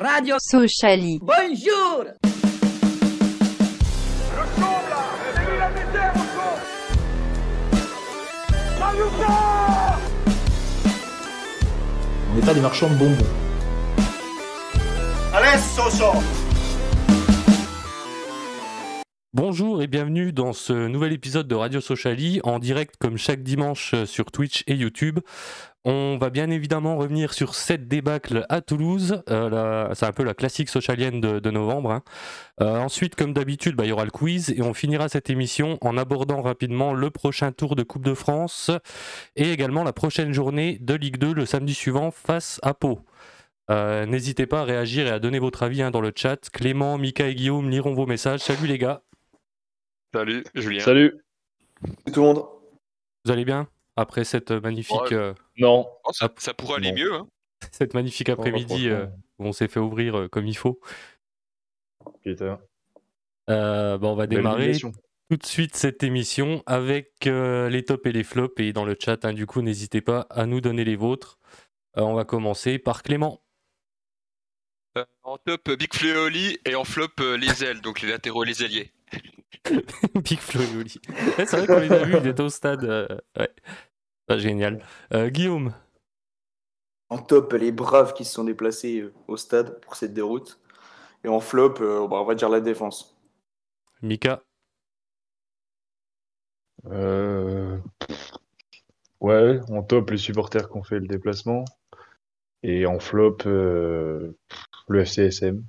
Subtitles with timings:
[0.00, 1.20] Radio Sociali.
[1.22, 2.04] Bonjour
[12.30, 13.16] On n'est pas des marchands de bonbons.
[19.32, 23.94] Bonjour et bienvenue dans ce nouvel épisode de Radio Sociali en direct comme chaque dimanche
[24.06, 25.20] sur Twitch et YouTube.
[25.86, 29.22] On va bien évidemment revenir sur cette débâcle à Toulouse.
[29.28, 31.90] Euh, la- c'est un peu la classique socialienne de, de novembre.
[31.92, 32.02] hein.
[32.62, 35.76] Euh, ensuite, comme d'habitude, bah, il y aura le quiz et on finira cette émission
[35.82, 38.70] en abordant rapidement le prochain tour de Coupe de France
[39.36, 43.00] et également la prochaine journée de Ligue 2 le samedi suivant face à Pau.
[43.70, 46.48] Euh, N'hésitez pas à réagir et à donner votre avis hein, dans le chat.
[46.50, 48.40] Clément, Mika et Guillaume liront vos messages.
[48.40, 49.02] Salut les gars,
[50.14, 50.80] Salut, Julien.
[50.84, 51.14] Salut.
[52.12, 52.44] Tout le monde.
[53.26, 53.68] vous allez bien?
[53.96, 55.14] Après cette magnifique, Ouais.
[55.14, 55.86] euh, Non.
[56.04, 56.96] Oh, ça, ça pourrait aller Non.
[56.96, 57.14] mieux.
[57.14, 57.28] Hein.
[57.72, 59.06] cette magnifique après-midi euh,
[59.38, 60.80] où on s'est fait ouvrir euh, comme il faut.
[62.22, 62.60] Putain.
[63.50, 64.92] Euh, bah, on va Belle démarrer émission.
[65.30, 68.58] tout de suite cette émission avec euh, les tops et les flops.
[68.60, 71.38] Et dans le chat, hein, du coup, n'hésitez pas à nous donner les vôtres.
[71.96, 73.42] Euh, on va commencer par Clément.
[74.96, 78.46] Euh, en top, Big Fleoli et en flop, euh, les ailes, donc les latéraux et
[78.48, 78.92] les ailiers.
[80.14, 81.00] Big Flo et Oli.
[81.38, 82.84] Ouais, c'est vrai qu'on les a vus, ils étaient au stade.
[82.84, 83.06] euh,
[83.38, 83.50] ouais.
[84.28, 84.82] Ah, génial.
[85.12, 85.74] Euh, Guillaume.
[87.10, 90.60] En top, les braves qui se sont déplacés euh, au stade pour cette déroute.
[91.22, 93.16] Et en flop, euh, bah, on va dire la défense.
[94.02, 94.42] Mika.
[96.86, 97.78] Euh...
[99.20, 101.64] Ouais, en top, les supporters qui ont fait le déplacement.
[102.62, 104.36] Et en flop, euh,
[104.88, 105.62] le FCSM.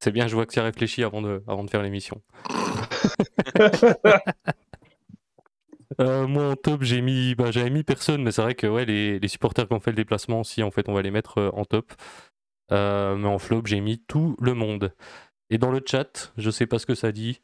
[0.00, 2.22] C'est bien, je vois que tu as réfléchi avant de, avant de faire l'émission.
[6.00, 8.84] Euh, moi en top j'ai mis bah, j'avais mis personne mais c'est vrai que ouais
[8.84, 11.38] les, les supporters qui ont fait le déplacement aussi en fait on va les mettre
[11.38, 11.92] euh, en top
[12.70, 14.94] Euh, mais en flop j'ai mis tout le monde
[15.50, 17.40] et dans le chat je sais pas ce que ça dit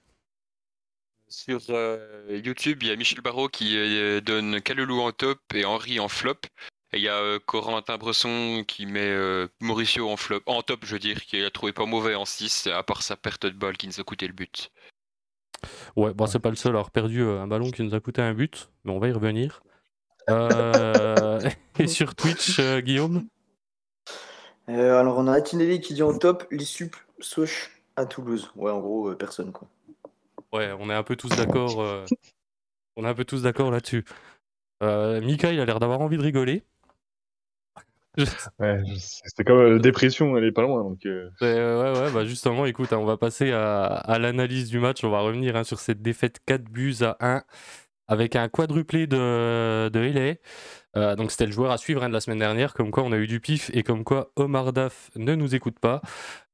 [1.28, 3.74] Sur euh, YouTube, il y a Michel Barrault qui
[4.22, 6.40] donne Calelou en top et Henri en flop.
[6.92, 9.12] Et il y a Corentin Bresson qui met
[9.60, 12.68] Mauricio en flop, en top, je veux dire, qui a trouvé pas mauvais en 6,
[12.68, 14.70] à part sa perte de balle qui nous a coûté le but.
[15.96, 18.00] Ouais bon c'est pas le seul à avoir perdu euh, un ballon qui nous a
[18.00, 19.62] coûté un but mais on va y revenir
[20.30, 21.40] Euh,
[21.78, 23.26] et sur Twitch euh, Guillaume?
[24.70, 28.50] Euh, alors, on a Atinelli qui dit en top, les sup Soch à Toulouse.
[28.56, 29.68] Ouais, en gros, euh, personne, quoi.
[30.52, 31.82] Ouais, on est un peu tous d'accord.
[31.82, 32.04] euh,
[32.96, 34.04] on est un peu tous d'accord là-dessus.
[34.82, 36.62] Euh, Mika, il a l'air d'avoir envie de rigoler.
[38.60, 40.82] Ouais, c'était comme euh, dépression, elle est pas loin.
[40.82, 44.68] Donc, euh, Euh, ouais, ouais, bah justement, écoute, hein, on va passer à, à l'analyse
[44.70, 45.02] du match.
[45.04, 47.42] On va revenir hein, sur cette défaite 4 buts à 1
[48.06, 50.34] avec un quadruplé de, de LA.
[50.96, 53.12] Euh, donc c'était le joueur à suivre hein, de la semaine dernière, comme quoi on
[53.12, 56.00] a eu du pif et comme quoi Omar Daf ne nous écoute pas.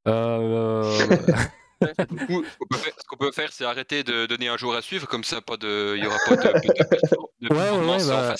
[2.10, 4.56] Du coup, ce qu'on peut faire- ce qu'on peut faire, c'est arrêter de donner un
[4.56, 6.48] joueur à suivre, comme ça, pas de, il y aura pas de, de,
[7.48, 8.36] de Ouais, ouais,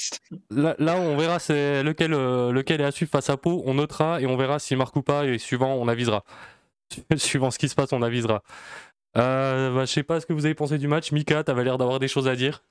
[0.51, 3.63] bah, là, on verra c'est lequel, euh, lequel est à suivre face à Pau.
[3.67, 5.25] On notera et on verra s'il marque ou pas.
[5.27, 6.25] Et suivant, on avisera.
[7.17, 8.43] suivant ce qui se passe, on avisera.
[9.17, 11.13] Euh, bah, je sais pas ce que vous avez pensé du match.
[11.13, 12.63] Mika, t'avais l'air d'avoir des choses à dire.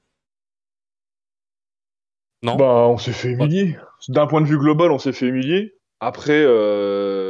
[2.43, 2.55] Non?
[2.55, 3.77] Bah, on s'est fait humilier.
[4.07, 5.75] D'un point de vue global, on s'est fait humilier.
[5.99, 7.28] Après, euh,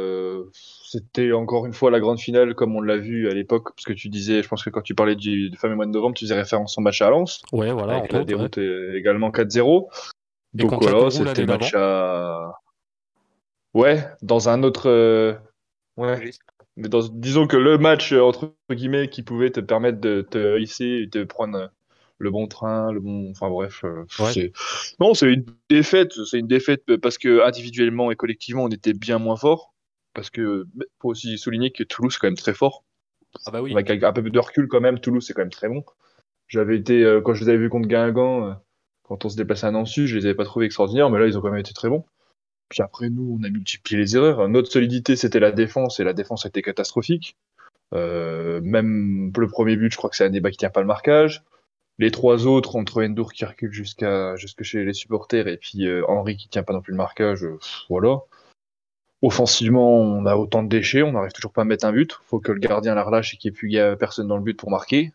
[0.90, 3.92] c'était encore une fois la grande finale, comme on l'a vu à l'époque, parce que
[3.92, 6.24] tu disais, je pense que quand tu parlais du, du fameux mois de novembre, tu
[6.24, 7.98] faisais référence au match à Lens, Ouais, voilà.
[7.98, 8.24] avec la ouais.
[8.24, 9.86] déroute également 4-0.
[10.58, 12.54] Et Donc voilà, c'était match à...
[13.72, 14.88] Ouais, dans un autre...
[14.88, 15.34] euh,
[15.96, 16.30] Ouais,
[16.76, 17.02] mais dans...
[17.08, 21.06] disons que le match, euh, entre guillemets, qui pouvait te permettre de te hisser et
[21.06, 21.66] de prendre euh,
[22.18, 23.30] le bon train, le bon...
[23.30, 24.52] Enfin bref, euh, Ouais.
[24.98, 29.18] Non, c'est une défaite, c'est une défaite parce que individuellement et collectivement, on était bien
[29.18, 29.69] moins fort.
[30.14, 30.66] Parce que,
[31.00, 32.84] faut aussi souligner que Toulouse, c'est quand même très fort.
[33.46, 33.72] Ah bah oui.
[33.72, 35.84] Avec un peu de recul quand même, Toulouse, c'est quand même très bon.
[36.48, 38.52] J'avais été, euh, quand je les avais vus contre Guingamp, euh,
[39.04, 41.38] quand on se déplaçait à Nancy, je les avais pas trouvés extraordinaires, mais là, ils
[41.38, 42.04] ont quand même été très bons.
[42.68, 44.48] Puis après, nous, on a multiplié les erreurs.
[44.48, 47.36] Notre solidité, c'était la défense, et la défense était catastrophique.
[47.94, 50.86] Euh, même le premier but, je crois que c'est un débat qui tient pas le
[50.86, 51.42] marquage.
[51.98, 56.36] Les trois autres, entre Endour qui recule jusqu'à jusque chez les supporters, et puis Henri
[56.36, 58.20] qui tient pas non plus le marquage, pff, voilà.
[59.22, 62.18] Offensivement, on a autant de déchets, on n'arrive toujours pas à mettre un but.
[62.24, 64.54] Faut que le gardien la relâche et qu'il n'y ait plus personne dans le but
[64.54, 65.12] pour marquer.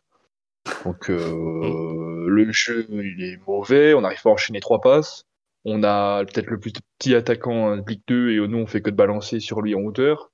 [0.84, 5.26] Donc euh, le jeu, il est mauvais, on n'arrive pas à enchaîner trois passes.
[5.64, 8.92] On a peut-être le plus petit attaquant de Ligue 2 et nous on fait que
[8.92, 10.32] de balancer sur lui en hauteur.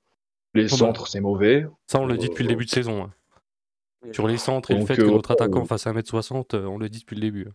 [0.54, 0.68] Les bah.
[0.68, 1.66] centres, c'est mauvais.
[1.86, 3.04] Ça, on le dit depuis le début de saison.
[3.04, 3.10] hein.
[4.10, 6.76] Sur les centres et le fait que euh, notre attaquant euh, fasse 1m60, euh, on
[6.76, 7.48] le dit depuis le début.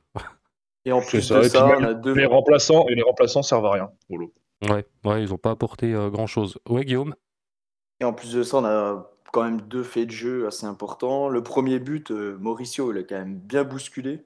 [0.86, 1.42] Et en plus ça.
[1.42, 2.14] de ça, on a deux.
[2.14, 3.92] les remplaçants et les remplaçants servent à rien.
[4.64, 6.58] Ouais, ouais, ils ont pas apporté grand chose.
[6.68, 7.16] Ouais, Guillaume?
[8.00, 11.30] Et en plus de ça, on a quand même deux faits de jeu assez importants.
[11.30, 14.26] Le premier but, euh, Mauricio, il a quand même bien bousculé.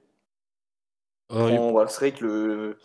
[1.32, 2.78] Euh, il- Prend- voilà, c'est vrai que le.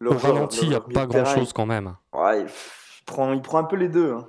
[0.00, 1.94] joueur- ralenti, il n'y a pas de terrain, grand chose quand même.
[2.14, 4.12] il- ouais, il, il prend, il prend un peu les deux.
[4.12, 4.28] hein.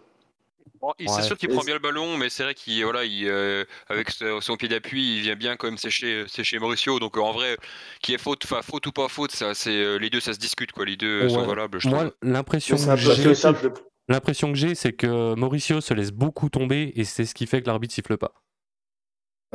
[0.82, 1.14] Bon, il- Ouais.
[1.16, 4.10] C'est sûr qu'il prend bien le ballon, mais c'est vrai qu'il voilà, il, euh, avec
[4.42, 7.00] son pied d'appui, il vient bien quand même sécher, sécher Mauricio.
[7.00, 7.58] Donc euh, en vrai,
[8.02, 10.40] qui est faute, enfin faute ou pas faute, ça, c'est euh, les deux, ça se
[10.40, 10.86] discute quoi.
[10.86, 11.80] Les deux euh, sont valables.
[11.82, 12.14] Je Moi, trouve.
[12.22, 12.76] l'impression
[14.10, 17.62] l'impression que j'ai, c'est que Mauricio se laisse beaucoup tomber et c'est ce qui fait
[17.62, 18.32] que l'arbitre siffle pas.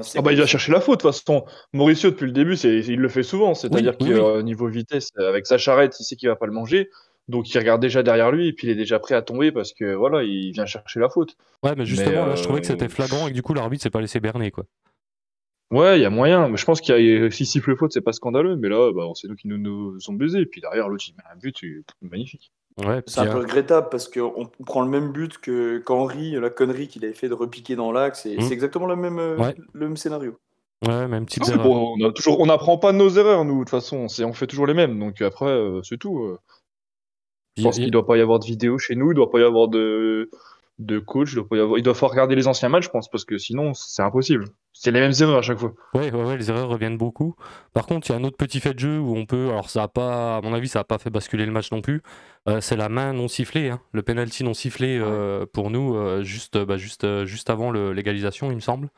[0.02, 1.44] c'est- Ah bah il va chercher la faute de toute façon.
[1.72, 4.44] Mauricio depuis le début, c'est, il le fait souvent, c'est-à-dire Oui, qu'au oui, oui.
[4.44, 6.90] niveau vitesse, avec sa charrette, il sait qu'il va pas le manger,
[7.32, 9.72] donc il regarde déjà derrière lui et puis il est déjà prêt à tomber parce
[9.72, 11.36] que voilà, il vient chercher la faute.
[11.64, 13.82] Ouais, mais justement, là, je trouvais que euh, c'était flagrant et que du coup, l'arbitre
[13.82, 14.64] s'est pas laissé berner, quoi.
[15.72, 18.02] Ouais, il y a moyen, mais je pense qu'il y a, si siffle faute, c'est
[18.02, 20.88] pas scandaleux, mais là, bah, c'est nous qui nous, nous ont baisés, et puis derrière
[20.88, 22.52] l'autre il met un but, c'est magnifique.
[22.84, 26.32] Ouais, C'est un peu euh, regrettable parce qu'on on prend le même but que qu'Henri,
[26.32, 28.26] la connerie qu'il avait fait de repiquer dans l'axe.
[28.26, 28.40] et.
[28.40, 29.54] C'est exactement le même, euh, Ouais.
[29.72, 30.38] le même scénario.
[30.86, 31.62] ouais, même type d'erreur.
[31.64, 34.24] bon, on a toujours, on n'apprend pas de nos erreurs, nous, de toute façon, c'est,
[34.24, 36.36] on fait toujours les mêmes, donc après, euh, c'est tout.
[37.56, 39.40] Je pense il- qu'il doit pas y avoir de vidéo chez nous, il doit pas
[39.40, 40.30] y avoir de,
[40.78, 42.90] de coach, il doit pas y avoir, il doit falloir regarder les anciens matchs, je
[42.90, 44.46] pense, parce que sinon, c'est impossible.
[44.72, 45.74] C'est les mêmes erreurs à chaque fois.
[45.94, 47.36] Ouais, ouais, ouais, les erreurs reviennent beaucoup.
[47.74, 49.68] Par contre, il y a un autre petit fait de jeu où on peut, alors
[49.68, 52.02] ça a pas, à mon avis, ça a pas fait basculer le match non plus.
[52.48, 56.22] Euh, c'est la main non sifflée, hein, le penalty non sifflé euh, pour nous, euh,
[56.22, 58.88] juste, bah, juste, juste avant l'égalisation, il me semble.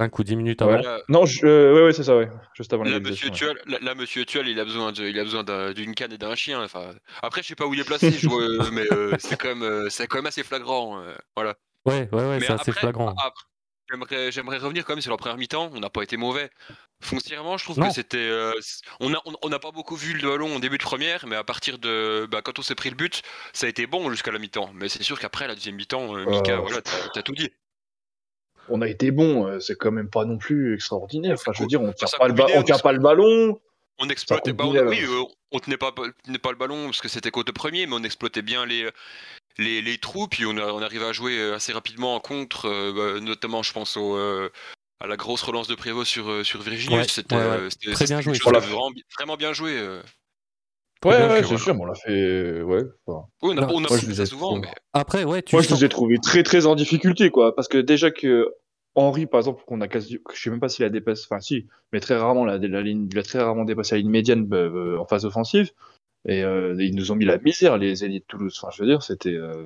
[0.00, 0.72] 5 ou 10 minutes avant.
[0.76, 0.82] Ouais.
[0.82, 2.28] Là, Non, je, euh, ouais, ouais, c'est ça, ouais.
[2.54, 3.34] Juste avant là, monsieur ouais.
[3.34, 6.12] Tuel, là, là, monsieur Tuel, il a besoin de, il a besoin d'un- d'une canne
[6.12, 6.62] et d'un chien.
[6.62, 6.90] Enfin,
[7.22, 9.48] après, je sais pas où il est placé, je vois, euh, mais euh, c'est quand
[9.48, 11.00] même, euh, c'est quand même assez flagrant.
[11.00, 11.54] euh, voilà.
[11.84, 13.08] Ouais, ouais, ouais, Mais c'est assez flagrant.
[13.18, 13.44] après,
[13.90, 15.70] J'aimerais, j'aimerais revenir quand même sur la première mi-temps.
[15.72, 16.50] On n'a pas été mauvais.
[17.02, 17.88] Foncièrement, je trouve Non.
[17.88, 18.18] que c'était.
[18.18, 18.52] euh,
[19.00, 21.36] on n'a on, on n'a pas beaucoup vu le ballon en début de première, mais
[21.36, 22.26] à partir de.
[22.30, 23.22] Bah, quand on s'est pris le but,
[23.54, 24.70] ça a été bon jusqu'à la mi-temps.
[24.74, 27.50] Mais c'est sûr qu'après, la deuxième mi-temps, euh, Mika, Euh, voilà, t'as t'as tout dit.
[28.70, 31.34] On a été bon, euh, c'est quand même pas non plus extraordinaire.
[31.34, 33.60] Enfin, je veux dire, on tient Ça pas le, on pas le ballon.
[34.00, 34.52] On exploitait.
[34.52, 34.82] Bah, oui, là.
[34.82, 35.92] euh, on tenait pas,
[36.24, 38.88] tenait pas le ballon parce que c'était côté premier, mais on exploitait bien les.
[39.60, 42.66] Les, les trous, puis on, a- on arrivait à jouer euh, assez rapidement en contre,
[42.66, 44.52] euh, bah, notamment je pense au, euh,
[45.00, 47.00] à la grosse relance de Prévost sur, euh, sur Virginius.
[47.00, 47.48] Ouais, c'était ouais, ouais.
[47.62, 48.34] euh, c'était- Très bien joué.
[48.34, 48.52] chose
[49.18, 49.72] vraiment bien joué.
[51.04, 51.58] Ouais, ouais, c'est voilà.
[51.58, 52.10] sûr, mais on l'a fait.
[52.10, 52.82] euh, Ouais.
[53.06, 54.68] enfin, Oui, on a, Non, on a moi, je fait les ça ai souvent, mais
[54.92, 57.54] Après, ouais, tu Moi, je sens- les ai trouvés très, très en difficulté, quoi.
[57.54, 58.52] Parce que déjà que
[58.96, 61.66] Henri, par exemple, qu'on a quasi, je sais même pas s'il a dépassé, enfin, si,
[61.92, 64.96] mais très rarement, la, la ligne, il a très rarement dépassé la ligne médiane euh,
[64.96, 65.70] euh, en phase offensive.
[66.26, 68.58] Et euh, ils nous ont mis la misère, les ailiers de Toulouse.
[68.60, 69.34] Enfin, je veux dire, c'était.
[69.34, 69.64] euh,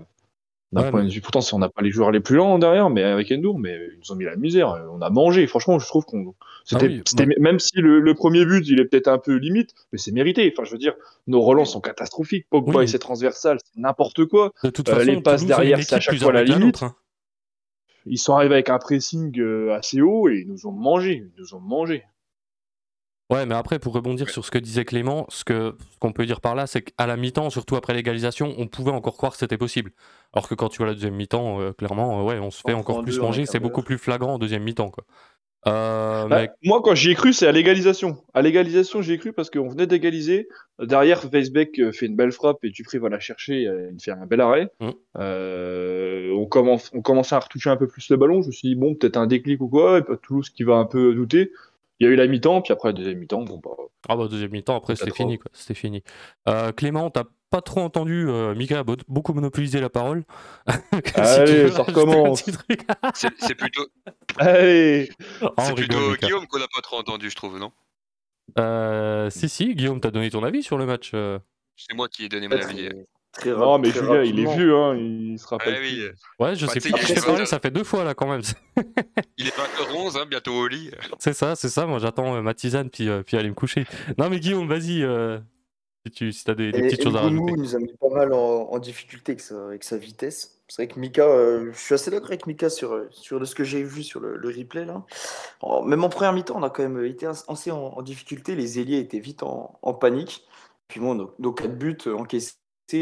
[0.73, 2.37] d'un Ouais, point mais- de vue, pourtant, si on n'a pas les joueurs les plus
[2.37, 4.83] lents derrière, mais avec Endur, mais ils nous ont mis la misère.
[4.91, 5.47] On a mangé.
[5.47, 6.35] Franchement, je trouve qu'on.
[6.65, 6.87] C'était,
[7.19, 9.99] Ah oui, même si le, le premier but, il est peut-être un peu limite, mais
[9.99, 10.51] c'est mérité.
[10.55, 10.95] Enfin, je veux dire,
[11.27, 12.47] nos relances sont catastrophiques.
[12.49, 12.85] Pogba Oui.
[12.85, 14.53] et ses transversales, c'est n'importe quoi.
[14.65, 16.83] de toute euh, façon, les passes derrière, c'est à chaque fois la limite.
[16.83, 16.95] hein.
[18.07, 21.23] Ils sont arrivés avec un pressing euh, assez haut et ils nous ont mangé.
[21.37, 22.03] Ils nous ont mangé.
[23.33, 25.43] Ouais, mais après, pour rebondir sur ce que disait Clément, ce
[26.01, 29.17] qu'on peut dire par là, c'est qu'à la mi-temps, surtout après l'égalisation, on pouvait encore
[29.17, 29.93] croire que c'était possible.
[30.35, 32.75] Alors que quand tu vois la deuxième mi-temps, euh, clairement, euh, ouais, on se fait
[32.75, 35.05] On encore plus manger, c'est beaucoup plus flagrant en deuxième mi-temps, quoi.
[35.67, 38.19] Euh, Bah, mais- Moi, quand j'y ai cru, c'est à l'égalisation.
[38.35, 40.49] À l'égalisation, j'y ai cru parce qu'on venait d'égaliser.
[40.79, 43.63] Derrière, Weisbeck fait une belle frappe et Dupré va la chercher.
[43.63, 44.69] Il fait un bel arrêt.
[44.81, 44.91] Mm.
[45.19, 48.43] Euh, on, commence, on à retoucher un peu plus le ballon.
[48.43, 49.99] Je me suis dit, bon, peut-être un déclic ou quoi.
[49.99, 51.53] Et puis Toulouse qui va un peu douter.
[52.03, 53.71] Il y a eu la mi-temps, puis après la deuxième mi-temps, bon, bah,
[54.09, 55.53] Ah bah deuxième mi-temps, après c'était fini, quoi.
[55.55, 56.03] C'était fini.
[56.49, 60.25] Euh, Clément, t'as pas trop entendu, euh, Mika a beau- beaucoup monopolisé la parole.
[60.93, 62.43] Si tu Allez, ça recommence.
[62.43, 62.81] truc.
[63.15, 63.87] c'est plutôt,
[64.39, 65.11] allez
[65.43, 66.17] Oh, on c'est plutôt.
[66.17, 67.71] Guillaume qu'on n'a pas trop entendu, je trouve, non?
[68.59, 71.13] Euh, si, si, Guillaume, t'as donné ton avis sur le match.
[71.15, 71.39] euh.
[71.77, 72.89] C'est moi qui ai donné mon avis.
[73.33, 75.79] Très Non, mais très Julien, il est vieux, hein, il se rappelle.
[75.81, 76.15] oui, plus.
[76.39, 78.43] Ouais, je Bah, sais plus sais, qui je ça fait deux fois là quand même.
[79.39, 80.91] il est 20h11, hein, bientôt au lit.
[81.19, 81.87] C'est ça, c'est ça.
[81.87, 83.87] Moi, j'attends euh, ma tisane puis, euh, puis aller me coucher.
[84.19, 85.03] Non, mais Guillaume, vas-y.
[85.03, 85.39] euh,
[86.07, 87.53] si tu si as des, des Et, petites et choses à rajouter.
[87.53, 88.39] il nous a mis pas mal en,
[88.73, 90.59] en difficulté avec sa, avec sa vitesse.
[90.69, 93.63] C'est vrai que Mika, euh, je suis assez d'accord avec Mika sur, sur ce que
[93.63, 94.85] j'ai vu sur le, le replay.
[94.87, 95.05] Là.
[95.85, 98.55] Même en première mi-temps, on a quand même été as- assez en, en difficulté.
[98.57, 100.45] Les ailiers étaient vite en, en panique.
[100.89, 102.15] Puis bon, nos, nos quatre buts euh,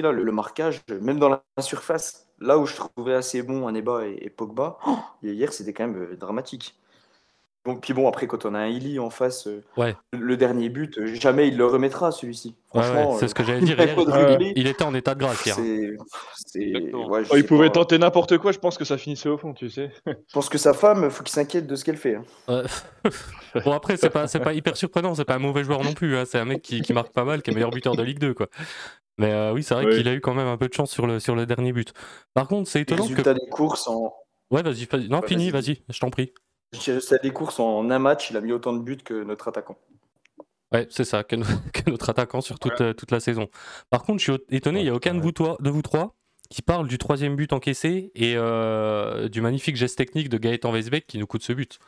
[0.00, 4.06] là, le, le marquage, même dans la surface, là où je trouvais assez bon Aneba
[4.06, 6.76] et, et Pogba, oh, hier c'était quand même euh, dramatique.
[7.66, 9.94] Donc, puis bon, après, quand on a un Illy en face, euh, Ouais.
[10.18, 12.54] le, dernier but, euh, jamais il le remettra celui-ci.
[12.72, 13.78] Ouais, ouais, Franchement, c'est ce que j'allais dire.
[13.78, 15.54] Hier, il était en état de grâce hier.
[15.56, 15.94] c'est.
[16.46, 17.72] c'est- Oh, il pouvait pas.
[17.80, 19.90] tenter n'importe quoi, je pense que ça finissait au fond, tu sais.
[20.06, 22.14] Je pense que sa femme, faut qu'il s'inquiète de ce qu'elle fait.
[22.48, 22.62] hein.
[23.64, 25.14] Bon, après, c'est pas, c'est pas hyper surprenant.
[25.14, 26.16] C'est pas un mauvais joueur non plus.
[26.16, 26.24] hein.
[26.24, 28.32] C'est un mec qui, qui marque pas mal, qui est meilleur buteur de Ligue 2.
[28.32, 28.46] Quoi.
[29.20, 29.96] Mais euh, oui, c'est vrai Oui.
[29.96, 31.92] qu'il a eu quand même un peu de chance sur le, sur le dernier but.
[32.34, 33.20] Par contre, c'est étonnant que.
[33.34, 34.14] des courses en.
[34.50, 35.08] Ouais, vas-y, vas-y.
[35.08, 35.82] Non, Ouais, fini, vas-y.
[35.88, 36.32] je t'en prie.
[36.72, 39.76] Résultats des courses en un match, il a mis autant de buts que notre attaquant.
[40.72, 43.48] Ouais, c'est ça, que, no- que notre attaquant sur toute, euh, toute la saison.
[43.90, 46.14] Par contre, je suis étonné, il n'y a aucun de vous, toi- de vous trois
[46.48, 51.06] qui parle du troisième but encaissé et euh, du magnifique geste technique de Gaëtan Weisbeck
[51.06, 51.78] qui nous coûte ce but.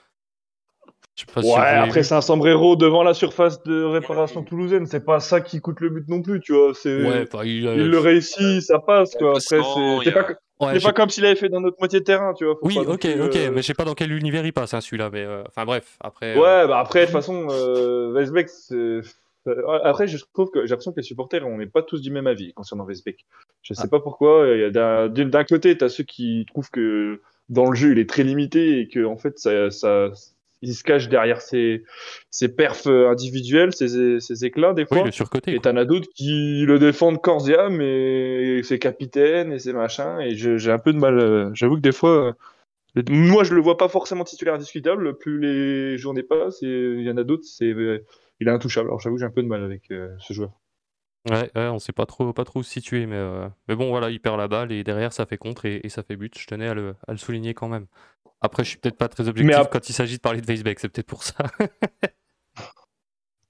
[1.14, 4.86] Je sais pas si Ouais, après c'est un sombrero devant la surface de réparation toulousaine,
[4.86, 6.72] c'est pas ça qui coûte le but non plus, tu vois.
[6.74, 9.30] C'est Ouais, enfin, il, euh, il le réussit, ça passe quoi.
[9.32, 10.22] Après c'est a-
[10.58, 12.54] pas, ouais, comme s'il avait fait dans notre moitié de terrain, tu vois.
[12.54, 14.72] faut Oui, ok, plus, ok, euh, mais je sais pas dans quel univers il passe
[14.72, 16.34] hein, celui-là, mais euh, enfin bref, après.
[16.34, 18.24] euh, Ouais, bah après de toute façon, euh,
[19.84, 22.26] après je trouve que j'ai l'impression que les supporters, on n'est pas tous du même
[22.26, 23.26] avis concernant Weisbeck.
[23.62, 23.88] Je sais Ah.
[23.88, 24.46] pas pourquoi.
[24.70, 28.88] D'un côté, t'as ceux qui trouvent que dans le jeu, il est très limité et
[28.88, 30.08] que en fait, ça, ça,
[30.62, 31.84] il se cache derrière ses,
[32.30, 35.04] ses perfs euh, individuels, ses, ses éclats des oui, fois.
[35.04, 35.54] le surcoté.
[35.54, 39.72] Et t'en as d'autres qui le défendent corps et âme et c'est capitaine et c'est
[39.72, 40.20] machin.
[40.20, 41.18] Et j'ai un peu de mal.
[41.18, 42.34] euh, J'avoue que des fois,
[42.96, 45.18] euh, moi je le vois pas forcément titulaire indiscutable.
[45.18, 48.88] Plus les journées passent, et il y en a d'autres, c'est il est intouchable.
[48.88, 50.52] Alors j'avoue que j'ai un peu de mal avec euh, ce joueur.
[51.30, 53.90] Ouais, ouais, on sait pas trop, pas trop où se situer, mais, euh, mais bon,
[53.90, 56.36] voilà, il perd la balle et derrière ça fait contre et, et ça fait but.
[56.36, 57.86] Je tenais à le, à le souligner quand même.
[58.42, 60.80] Après, je suis peut-être pas très objectif ap- quand il s'agit de parler de Weisbeck,
[60.80, 61.34] c'est peut-être pour ça.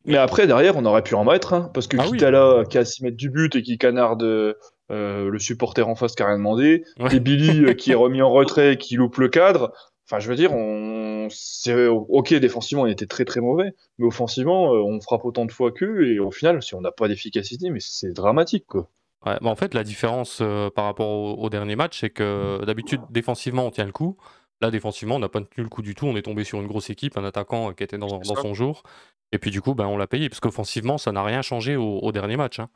[0.04, 2.18] Mais après derrière, on aurait pu en mettre, hein, parce que Ah oui.
[2.18, 4.54] Kitala qui a à 6 mètres du but et qui canarde euh,
[4.90, 7.14] le supporter en face qui a rien demandé, Ouais.
[7.14, 9.72] et Billy euh, qui est remis en retrait et qui loupe le cadre.
[10.08, 11.28] Enfin, je veux dire, on...
[11.30, 15.52] c'est ok défensivement, il était très très mauvais, mais offensivement, euh, on frappe autant de
[15.52, 18.88] fois qu'eux et au final, si on n'a pas d'efficacité, mais c'est dramatique quoi.
[19.24, 22.62] Ouais, bah en fait, la différence euh, par rapport au, au dernier match, c'est que
[22.64, 24.16] d'habitude, défensivement, on tient le coup.
[24.62, 26.06] Là, défensivement, on n'a pas tenu le coup du tout.
[26.06, 28.84] On est tombé sur une grosse équipe, un attaquant euh, qui était dans, son jour.
[29.32, 30.28] Et puis, du coup, ben, on l'a payé.
[30.28, 32.60] Parce qu'offensivement, ça n'a rien changé au, au dernier match.
[32.60, 32.70] hein.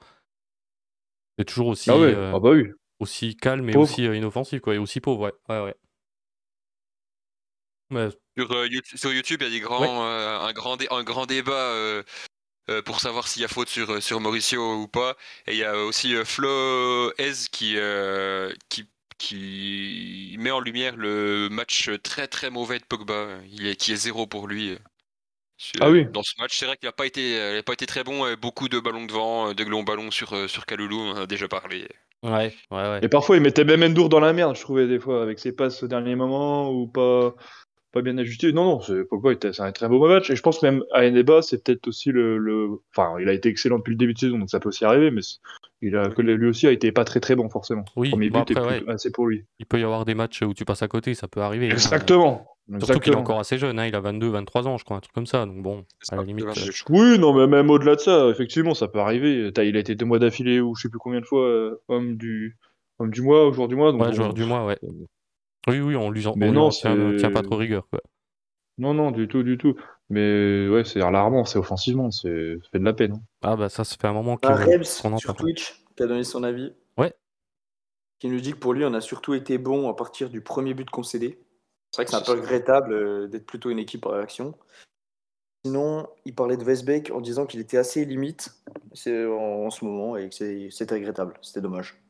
[1.38, 2.64] C'est toujours aussi, ah ouais, euh, ah bah oui.
[2.98, 3.84] aussi calme et Pauvre.
[3.90, 4.60] aussi euh, inoffensif.
[4.60, 5.32] Quoi, et aussi pauvre, ouais.
[5.48, 5.74] ouais, ouais.
[7.90, 9.88] Mais, Sur, euh, YouTube, sur YouTube, il y a des grands, Ouais.
[9.88, 12.02] euh, un, grand un grand débat euh,
[12.68, 15.14] euh, pour savoir s'il y a faute sur, sur Mauricio ou pas.
[15.46, 20.96] Et il y a aussi euh, Flo Ez qui, euh, qui, qui met en lumière
[20.96, 24.70] le match très très mauvais de Pogba, il est, qui est zéro pour lui.
[24.72, 24.78] euh,
[25.58, 26.06] sur- Ah oui.
[26.12, 28.26] Dans ce match, c'est vrai qu'il n'a pas, été, il a pas été très bon.
[28.26, 31.26] euh, Beaucoup de ballons devant, euh, de longs ballons sur, sur Kaloulou, on en a
[31.26, 31.88] déjà parlé.
[32.22, 32.30] ouais,
[32.70, 33.00] ouais, ouais.
[33.02, 35.52] Et parfois, il mettait même Endur dans la merde, je trouvais des fois, avec ses
[35.52, 37.34] passes au dernier moment ou pas,
[37.92, 38.52] pas bien ajustées.
[38.52, 40.30] Non, non, c'est Pogba, était- c'est un très beau match.
[40.30, 43.32] Et je pense que même à Eneba, c'est peut-être aussi le, le, enfin, il a
[43.34, 45.22] été excellent depuis le début de saison, donc ça peut aussi arriver, mais
[45.82, 47.84] il a, que lui aussi a été pas très très bon forcément.
[47.96, 49.44] Oui, Premier bon, but est assez pour lui.
[49.58, 51.66] Il peut y avoir des matchs où tu passes à côté, ça peut arriver.
[51.68, 51.72] hein.
[51.72, 52.46] Exactement.
[52.80, 55.00] Surtout qu'il est encore assez jeune, hein, il a 22, 23 ans, je crois, un
[55.00, 55.46] truc comme ça.
[55.46, 56.46] Donc bon, à la limite.
[56.46, 59.52] euh, Oui, non, mais même au-delà de ça, effectivement, ça peut arriver.
[59.54, 61.80] T'as- Il a été deux mois d'affilée ou je sais plus combien de fois euh,
[61.88, 62.56] homme du
[62.98, 63.92] homme du mois, ou joueur du mois.
[63.92, 64.78] Donc Ouais, bon, joueur du mois, ouais.
[65.68, 67.86] Oui, oui, on lui en, Mais on lui non, en tient, tient pas trop rigueur.
[67.88, 68.00] Quoi.
[68.78, 69.76] Non, non, du tout, du tout.
[70.10, 73.12] Mais ouais, c'est alarmant, c'est offensivement, c'est ça fait de la peine.
[73.12, 73.20] hein.
[73.46, 75.36] Ah bah ça, ça fait un moment que- Un Rebs qu'on en sur.
[75.36, 76.72] Twitch qui a donné son avis.
[76.98, 77.14] Ouais.
[78.18, 80.74] Qui nous dit que pour lui, on a surtout été bon à partir du premier
[80.74, 81.38] but concédé.
[81.92, 84.54] C'est vrai que c'est un peu regrettable euh, d'être plutôt une équipe en réaction.
[85.64, 88.50] Sinon, il parlait de Westbeck en disant qu'il était assez limite
[89.06, 91.34] en, ce moment et que c'était regrettable.
[91.40, 92.00] C'était dommage.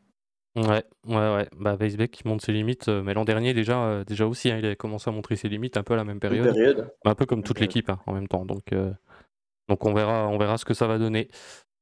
[0.56, 1.48] Ouais, ouais, ouais.
[1.54, 4.58] Bah Weisbeck qui montre ses limites, euh, mais l'an dernier déjà, euh, déjà aussi, hein,
[4.58, 6.46] il a commencé à montrer ses limites un peu à la même période.
[6.46, 6.90] période.
[7.04, 8.46] Bah, un peu comme toute l'équipe hein, en même temps.
[8.46, 8.90] Donc, euh,
[9.68, 11.28] donc on verra, on verra ce que ça va donner.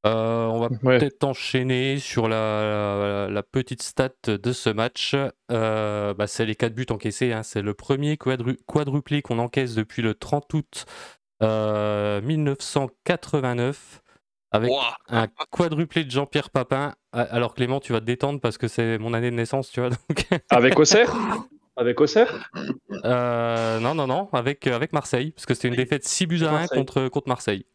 [0.07, 0.99] Euh, on va Ouais.
[0.99, 2.37] peut-être enchaîner sur la,
[3.27, 5.17] la- la petite stat de ce match.
[5.51, 7.33] Euh, bah, c'est les 4 buts encaissés.
[7.33, 7.43] hein.
[7.43, 10.85] C'est le premier quadru- quadruplé qu'on encaisse depuis le 30 août
[11.43, 14.03] euh, 1989
[14.51, 14.71] avec
[15.09, 16.93] un quadruplé de Jean-Pierre Papin.
[17.13, 19.89] Alors Clément, tu vas te détendre parce que c'est mon année de naissance, tu vois.
[19.91, 19.99] Donc,
[20.51, 21.13] Avec Auxerre?
[21.77, 22.51] Avec Auxerre?
[23.05, 25.79] Euh, non, non, non, avec, avec Marseille, parce que c'était une Oui.
[25.79, 26.79] défaite 6 buts à 1 Marseille.
[26.79, 27.67] contre, contre Marseille.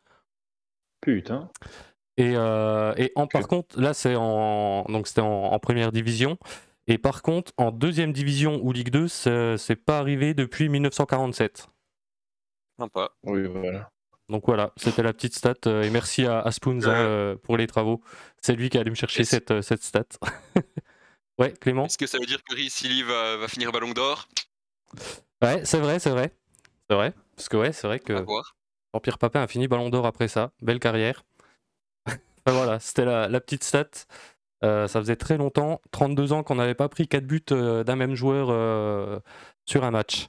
[1.16, 1.50] Putain.
[2.18, 6.38] Et, euh, et en, par contre, là, c'est en, donc c'était en, en première division.
[6.88, 11.68] Et par contre, en deuxième division ou Ligue 2, c'est pas arrivé depuis 1947.
[12.80, 13.10] Sympa.
[13.24, 13.92] Oui, voilà.
[14.28, 15.56] Donc voilà, c'était la petite stat.
[15.66, 18.02] euh, Et merci à, à Spoons hein, euh, pour les travaux.
[18.42, 20.06] C'est lui qui allait me chercher cette, cette stat.
[21.40, 21.86] ouais, Clément?
[21.86, 24.28] Est-ce que ça veut dire que Silly va, va finir Ballon d'Or?
[25.42, 26.32] Ouais, c'est vrai, c'est vrai.
[26.90, 27.14] C'est vrai.
[27.36, 28.56] Parce que ouais, c'est vrai que À voir.
[28.94, 30.52] Jean-Pierre Papin a fini Ballon d'Or après ça.
[30.62, 31.24] Belle carrière.
[32.46, 33.90] Enfin, voilà, c'était la, la petite stat.
[34.64, 37.96] Euh, ça faisait très longtemps, 32 ans qu'on n'avait pas pris 4 buts euh, d'un
[37.96, 39.20] même joueur euh,
[39.66, 40.28] sur un match.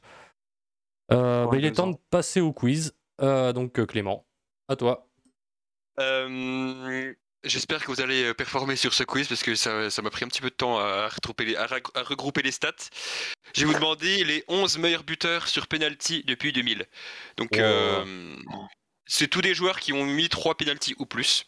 [1.12, 1.90] Euh, bah, il est 32 temps ans.
[1.92, 2.94] de passer au quiz.
[3.22, 4.26] Euh, donc Clément,
[4.68, 5.08] à toi.
[7.44, 10.24] J'espère que vous allez euh, performer sur ce quiz parce que ça ça m'a pris
[10.24, 12.72] un petit peu de temps à, regrouper les, à, reg- à regrouper les stats.
[13.54, 16.86] Je vais vous demander les 11 meilleurs buteurs sur penalty depuis 2000.
[17.38, 17.58] Donc, Oh.
[17.60, 18.36] euh,
[19.06, 21.46] c'est tous des joueurs qui ont mis 3 penalty ou plus.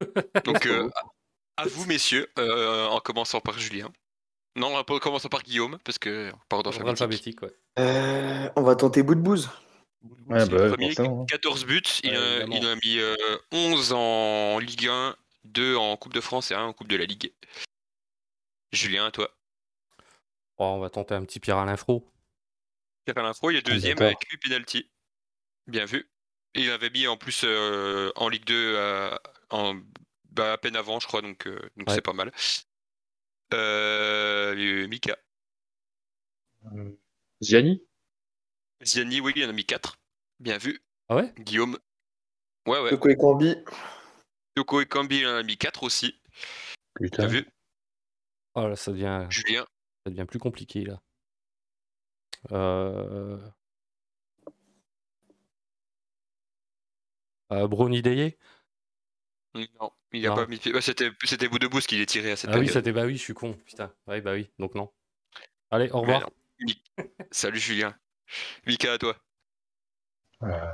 [0.44, 0.88] Donc, euh,
[1.56, 3.90] à à vous, messieurs, euh, en commençant par Julien.
[4.56, 7.38] Non, en commençant par Guillaume, parce que par ordre Ordre alphabétique.
[7.40, 7.54] alphabétique, ouais.
[7.78, 9.48] Euh, on va tenter bout de bouse.
[10.26, 11.24] Ouais, C'est bah le premier, hein.
[11.28, 11.82] 14 buts.
[12.02, 12.56] Il, Ouais, a, évidemment.
[12.56, 16.62] il a mis euh, 11 en Ligue 1, 2 en Coupe de France et 1
[16.62, 17.32] en Coupe de la Ligue.
[18.72, 19.30] Julien, à toi?
[20.58, 22.10] Oh, on va tenter un petit Pierre-Alain Fro.
[23.04, 24.06] Pierre l'info, il est deuxième d'accord.
[24.18, 24.90] avec 8 penalty.
[25.68, 26.10] Bien vu.
[26.54, 29.16] Et il avait mis en plus euh, en Ligue 2 euh,
[29.50, 29.76] en,
[30.30, 31.94] bah, à peine avant, je crois, donc euh, donc Ouais.
[31.94, 32.32] c'est pas mal.
[33.54, 35.16] Euh, Mika.
[36.74, 36.90] Euh,
[37.40, 37.80] Ziani?
[38.82, 39.98] Ziani, oui, il en a mis 4.
[40.40, 40.80] Bien vu.
[41.08, 41.32] Ah ouais?
[41.38, 41.78] Guillaume.
[42.66, 42.90] Ouais, ouais.
[42.90, 43.54] Toko et Cambi.
[44.56, 46.20] Yoko et Kambi, il en a mis 4 aussi.
[47.00, 47.26] Bien Putain.
[47.26, 47.46] vu.
[48.54, 49.66] Oh là, ça devient, Julien.
[50.04, 51.00] ça devient plus compliqué là.
[52.52, 53.38] Euh...
[57.52, 57.68] Euh,
[58.02, 58.38] Deyer
[59.54, 60.34] Non, il a Non.
[60.36, 60.58] pas mis.
[60.72, 62.74] bah, c'était c'était bout de boost qu'il est tiré à cette Ah oui, période.
[62.74, 63.94] c'était bah oui, je suis con, putain.
[64.06, 64.92] Ouais, bah oui, donc non.
[65.70, 66.28] Allez, au revoir.
[67.30, 67.96] Salut Julien.
[68.66, 69.16] Mika, à toi.
[70.42, 70.72] Euh,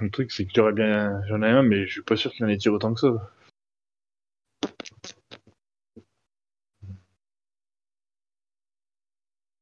[0.00, 1.22] Le truc, c'est que j'aurais bien.
[1.28, 3.32] J'en ai un, mais je suis pas sûr qu'il en ait tiré autant que ça.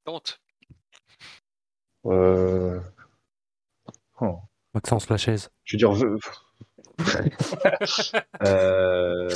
[0.05, 0.41] Tente.
[2.07, 2.81] Euh...
[4.21, 4.41] oh,
[4.75, 5.51] Maxence Lachaise.
[5.65, 5.91] Je veux dire.
[8.43, 9.29] euh...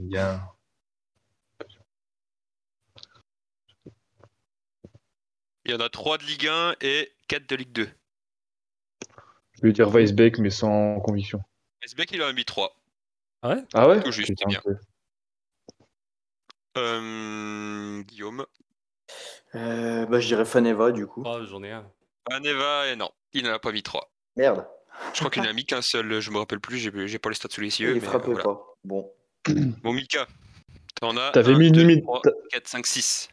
[0.00, 0.40] Il y a...
[5.64, 7.88] Il y en a 3 de Ligue 1 et 4 de Ligue 2.
[9.52, 11.40] Je veux dire Weisbeck, mais sans conviction.
[11.80, 12.74] Esbeck, il en a mis 3.
[13.42, 13.62] Ah ouais?
[13.72, 14.02] Ah ouais?
[14.02, 14.60] Tout juste, bien.
[16.76, 18.44] Euh, Guillaume?
[19.54, 21.22] Euh, bah, je dirais Faneva, du coup.
[21.24, 21.88] Oh, j'en ai un.
[22.32, 24.10] Aneva, et non, il n'en a pas mis 3.
[24.34, 24.66] Merde.
[25.14, 27.28] Je crois qu'il n'en a mis qu'un seul, je me rappelle plus, j'ai j'ai pas
[27.28, 27.90] les stats sous les yeux.
[27.90, 28.42] Il mais frappait voilà.
[28.42, 28.76] pas.
[28.82, 29.08] Bon.
[29.82, 30.26] Bon, Mika,
[31.00, 31.30] t'en as.
[31.30, 32.02] T'avais un, mis une limite.
[32.02, 33.28] trois, t'as- 4, 5, 6.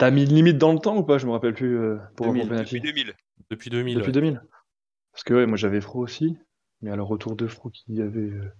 [0.00, 1.18] T'as mis une limite dans le temps ou pas?
[1.18, 1.78] Je me rappelle plus.
[1.78, 2.80] euh, pour 2000, pour penalty.
[2.80, 3.14] Depuis 2000.
[3.50, 3.94] Depuis 2000.
[3.96, 4.12] Depuis ouais.
[4.12, 4.42] 2000
[5.12, 6.38] Parce que ouais, moi j'avais Fro aussi,
[6.80, 8.18] mais à le retour de Fro qui avait.
[8.20, 8.50] Euh...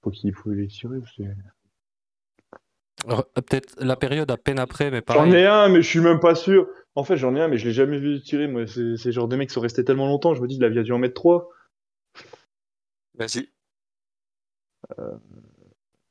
[0.00, 0.98] Fro qui pouvait les tirer.
[1.16, 1.24] c'est-
[3.04, 5.34] Alors, euh, Peut-être la période à peine après, mais J'en pareil.
[5.34, 6.68] ai un, mais je suis même pas sûr.
[6.94, 8.46] En fait, j'en ai un, mais je l'ai jamais vu tirer.
[8.46, 10.34] Moi, c'est genre de mecs qui sont restés tellement longtemps.
[10.34, 11.48] Je me dis, il avait dû en mettre trois.
[13.14, 13.48] Vas-y.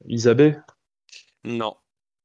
[0.07, 0.63] Isabelle?
[1.43, 1.75] Non,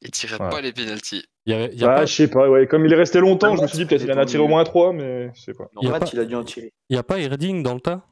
[0.03, 0.51] il tirait Ouais.
[0.51, 1.25] pas les penalties.
[1.47, 2.67] Il y a, il y a Ah, pas, je sais pas, ouais.
[2.67, 4.25] Comme il est resté longtemps, Ah, je me suis dit, peut-être il il en a
[4.27, 5.65] tiré au moins trois, mais je sais pas.
[5.65, 6.73] Pas- il a dû en tirer.
[6.88, 8.07] il y a pas Erding dans le tas?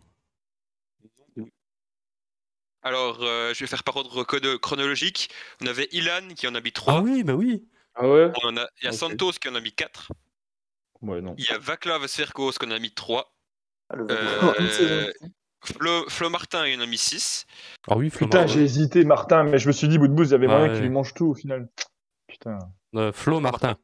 [2.83, 5.29] Alors, euh, je vais faire par ordre chrono- chronologique.
[5.63, 6.95] On avait Ilan qui en a mis 3.
[6.95, 7.69] Ah oui, bah oui.
[7.95, 8.31] Ah ouais?
[8.43, 8.93] On en a, il y a.
[8.93, 10.13] Santos qui en a mis 4.
[11.03, 11.35] Ouais, non.
[11.39, 13.31] Il y a Vaclav Sverkos qui en a mis 3.
[13.91, 15.13] Ah, le Euh.
[15.65, 17.45] Flo, Flo Martin, il en a mis 6.
[17.89, 20.13] Ah oui, Flo, Putain, Mar- j'ai hésité, Martin, mais je me suis dit, bout de
[20.15, 20.73] bouse, il y avait Ouais, moyen ouais.
[20.75, 21.69] qu'il lui mange tout au final.
[22.29, 22.59] Putain.
[22.97, 23.77] euh, Flo Martin.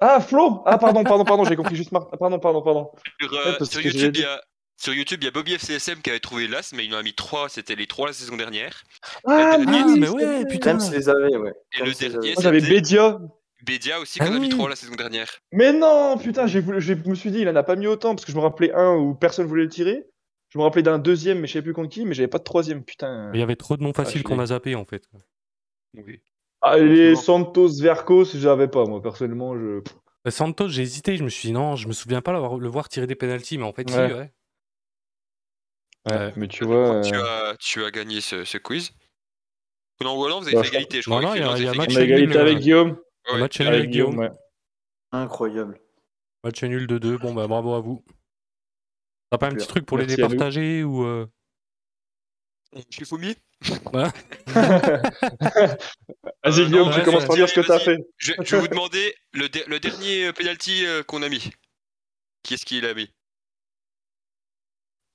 [0.00, 2.16] Ah, Flo Ah, pardon, pardon, pardon, j'ai compris juste Martin.
[2.16, 2.90] Pardon, pardon, pardon.
[3.20, 4.40] Sur, euh, sur YouTube, il y a,
[4.80, 7.02] sur YouTube, il y a Bobby FCSM qui avait trouvé l'As, mais il en a
[7.02, 7.48] mis 3.
[7.48, 8.82] C'était les 3 la saison dernière.
[9.26, 10.78] Ah, Ah, oui, mais ouais, putain.
[10.78, 11.52] James les avait, ouais.
[11.78, 13.18] Et le dernier, j'avais c'était Bédia.
[13.64, 14.56] Bédia aussi Ah qui en a mis oui.
[14.56, 15.28] 3 la saison dernière.
[15.52, 18.14] Mais non, putain, j'ai voulu, je me suis dit, il en a pas mis autant,
[18.16, 20.02] parce que je me rappelais un où personne voulait le tirer.
[20.52, 22.44] Je me rappelais d'un deuxième, mais je sais plus contre qui, mais j'avais pas de
[22.44, 23.30] troisième, putain.
[23.32, 25.08] Il y avait trop de noms faciles je qu'on a zappé en fait.
[25.94, 26.20] Oui.
[26.60, 27.16] Ah, les.
[27.16, 29.80] Santos Vercos, j'avais pas, moi, personnellement, je.
[30.26, 32.88] Euh, Santos, j'ai hésité, je me suis dit non, je me souviens pas le voir
[32.90, 34.12] tirer des pénalties, mais en fait, si, Ouais.
[34.12, 34.32] ouais.
[36.10, 36.32] Ouais, Ouais.
[36.36, 37.00] mais tu vois.
[37.00, 38.92] Tu, euh, as, tu as gagné ce, ce quiz.
[40.02, 41.30] Non, ou alors vous avez Bah, fait égalité, je Non, crois.
[41.30, 42.98] non, il y a- y a match égalité avec Guillaume.
[43.32, 43.38] Ouais.
[43.38, 44.18] Match nul Avec avec Guillaume.
[44.18, 44.30] ouais.
[45.12, 45.80] Incroyable.
[46.44, 48.04] Match nul de 2, bon bah bravo à vous.
[49.32, 51.04] T'as pas un petit truc pour les Merci départager ou.
[51.04, 51.26] euh,
[52.74, 54.12] Je suis Foumi Vas-y,
[56.44, 57.96] Euh, Guillaume, tu ouais, commences par dire ce que t'as fait.
[58.18, 61.50] je, je vais vous demander le, de- le dernier euh, penalty euh, qu'on a mis.
[62.42, 63.10] Qui est-ce qu'il a mis?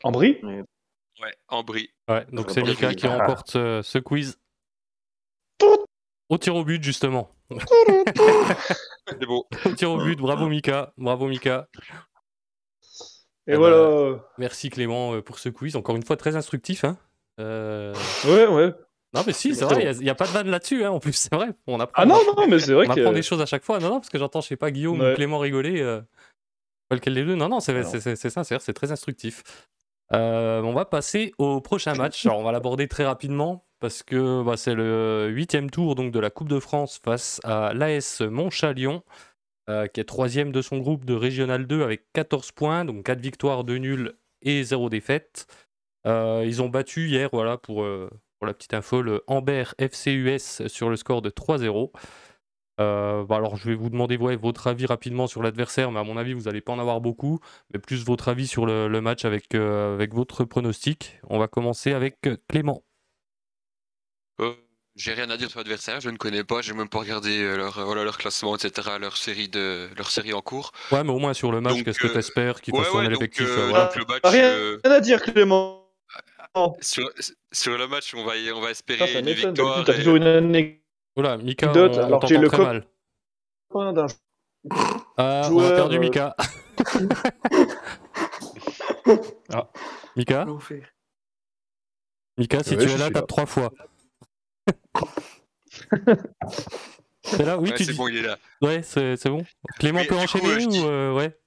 [0.03, 1.89] En brie Ouais, en bris.
[2.07, 3.13] Ouais, donc c'est Mika qui film.
[3.13, 4.39] remporte ce, ce quiz.
[6.29, 7.29] Au tir au but, justement.
[9.07, 9.47] C'est beau.
[9.65, 10.91] Au tir au but, bravo Mika.
[10.97, 11.67] Bravo Mika.
[13.47, 14.19] Et voilà.
[14.37, 15.75] Merci Clément euh, pour ce quiz.
[15.75, 16.83] Encore une fois, très instructif.
[16.83, 16.97] Hein.
[17.39, 17.93] Euh,
[18.25, 18.73] Ouais, ouais.
[19.13, 20.83] Non, mais si, c'est vrai, il n'y a, pas de vanne là-dessus.
[20.83, 21.47] Hein, en plus, c'est vrai.
[21.65, 22.99] On apprend, Ah non, non, mais c'est vrai on que.
[22.99, 23.79] apprend des choses à chaque fois.
[23.79, 25.15] Non, non, parce que j'entends, je sais pas, Guillaume ou.
[25.15, 25.81] Clément rigoler.
[25.81, 26.01] euh,
[26.89, 27.35] pas lequel des deux.
[27.35, 27.83] Non, non, c'est
[28.29, 29.43] sincère, c'est très instructif.
[30.13, 32.25] Euh, on va passer au prochain match.
[32.25, 36.19] Alors, on va l'aborder très rapidement parce que bah, c'est le huitième tour donc, de
[36.19, 39.03] la Coupe de France face à l'AS Montchalion,
[39.69, 43.19] euh, qui est troisième de son groupe de Régional 2 avec 14 points, donc 4
[43.19, 45.47] victoires, 2 nuls et 0 défaite.
[46.05, 48.09] Euh, ils ont battu hier, voilà, pour, euh,
[48.41, 51.91] la petite info, le Amber FCUS sur le score de 3-0.
[52.79, 56.15] Euh, bah alors, je vais vous demander votre avis rapidement sur l'adversaire, mais à mon
[56.17, 57.39] avis, vous n'allez pas en avoir beaucoup.
[57.73, 61.19] Mais plus votre avis sur le, le match avec, avec votre pronostic.
[61.29, 62.83] On va commencer avec Clément.
[64.97, 67.55] J'ai rien à dire sur l'adversaire, je ne connais pas, j'ai même pas regardé euh,
[67.55, 70.71] leur, euh, voilà, leur classement, etc., leur série, de, leur série en cours.
[70.91, 72.89] Ouais, mais au moins sur le match, qu'est-ce que euh, tu espères qu'il ouais, fasse
[72.89, 73.85] tourner ouais, donc, l'effectif voilà.
[73.85, 75.87] donc le match, Rien euh, à dire, Clément.
[76.81, 77.07] sur,
[77.51, 79.49] sur le match, on va, on va espérer Ça, ça une m'étonne.
[79.51, 79.83] victoire.
[79.83, 80.81] D'habitude, t'as et- toujours une anecdote
[81.15, 82.87] Voilà, Mika, on, on alors le très mal.
[83.93, 84.07] d'un
[85.17, 86.35] Ah, on a perdu Mika.
[89.53, 89.69] Ah.
[90.15, 90.45] Mika.
[92.37, 93.71] Mika, si Ouais, tu es là, tape trois fois.
[97.23, 97.97] C'est là, oui, Ouais, tu c'est dis.
[97.97, 98.37] bon, il est là.
[98.61, 99.45] Ouais, c'est c'est bon.
[99.79, 101.37] Clément Mais peut du coup, enchaîner euh, je ou dis- euh, ouais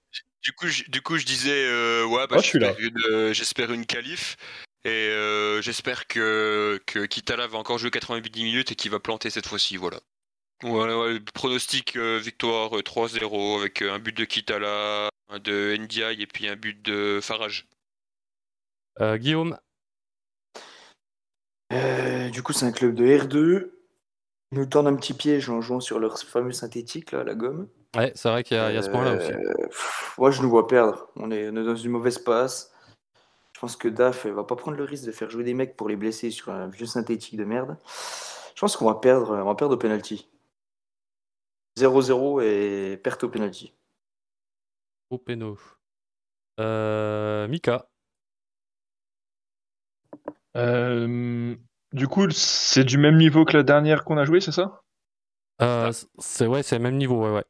[0.42, 2.68] Du coup, je, du coup, je disais, euh, ouais, bah, Ah, je suis là.
[2.78, 4.36] j'espère une, euh, j'espère une qualif.
[4.84, 9.28] Et euh, j'espère que, que Kitala va encore jouer 90 minutes et qu'il va planter
[9.28, 10.00] cette fois-ci, voilà.
[10.62, 16.22] Voilà, ouais, pronostic euh, victoire euh, 3-0 avec un but de Kitala, un de Ndiaye
[16.22, 17.66] et puis un but de Farage.
[19.00, 19.58] Euh, Guillaume,
[21.72, 21.99] Euh,
[22.30, 23.70] du coup, c'est un club de R2.
[24.52, 27.68] Ils nous tendent un petit piège en jouant sur leur fameux synthétique, là, la gomme.
[27.96, 29.32] ouais, c'est vrai qu'il y, a il y a ce point-là aussi.
[29.32, 31.08] Euh, pff, Moi, je nous vois perdre.
[31.16, 32.72] On est, on est dans une mauvaise passe.
[33.54, 35.76] Je pense que DAF elle va pas prendre le risque de faire jouer des mecs
[35.76, 37.76] pour les blesser sur un vieux synthétique de merde.
[38.54, 40.30] Je pense qu'on va perdre, on va perdre au penalty.
[41.78, 43.74] 0-0 et perte au penalty.
[45.10, 45.58] Au péno.
[46.58, 47.86] Euh, Mika,
[50.56, 51.54] Euh,
[51.92, 54.80] du coup, c'est du même niveau que la dernière qu'on a jouée, c'est ça?
[55.60, 57.44] Euh, c'est ouais, c'est le même niveau, ouais, ouais.